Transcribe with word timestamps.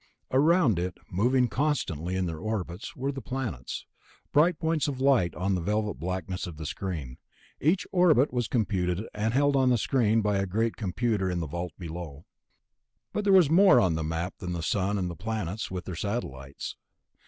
Around 0.31 0.79
it, 0.79 0.97
moving 1.11 1.47
constantly 1.47 2.15
in 2.15 2.25
their 2.25 2.39
orbits, 2.39 2.95
were 2.95 3.11
the 3.11 3.21
planets, 3.21 3.85
bright 4.31 4.57
points 4.57 4.87
of 4.87 4.99
light 4.99 5.35
on 5.35 5.53
the 5.53 5.61
velvet 5.61 5.99
blackness 5.99 6.47
of 6.47 6.57
the 6.57 6.65
screen. 6.65 7.19
Each 7.59 7.85
orbit 7.91 8.33
was 8.33 8.47
computed 8.47 9.07
and 9.13 9.35
held 9.35 9.55
on 9.55 9.69
the 9.69 9.77
screen 9.77 10.21
by 10.23 10.39
the 10.39 10.47
great 10.47 10.75
computer 10.75 11.29
in 11.29 11.39
the 11.39 11.45
vault 11.45 11.73
below. 11.77 12.25
But 13.13 13.25
there 13.25 13.31
was 13.33 13.51
more 13.51 13.79
on 13.79 13.93
the 13.93 14.03
Map 14.03 14.39
than 14.39 14.53
the 14.53 14.63
Sun 14.63 14.97
and 14.97 15.07
the 15.07 15.15
planets, 15.15 15.69
with 15.69 15.85
their 15.85 15.93
satellites. 15.95 16.77